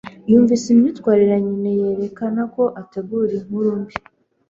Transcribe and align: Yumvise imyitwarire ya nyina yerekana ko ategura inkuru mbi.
Yumvise 0.29 0.65
imyitwarire 0.69 1.31
ya 1.35 1.39
nyina 1.47 1.69
yerekana 1.79 2.41
ko 2.53 2.63
ategura 2.81 3.31
inkuru 3.39 3.69
mbi. 3.79 3.93